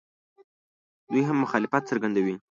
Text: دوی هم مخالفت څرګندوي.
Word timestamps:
دوی 1.11 1.23
هم 1.27 1.37
مخالفت 1.43 1.81
څرګندوي. 1.89 2.35